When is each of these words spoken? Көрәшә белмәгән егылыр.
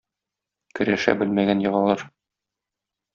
Көрәшә 0.79 1.13
белмәгән 1.19 1.61
егылыр. 1.67 2.07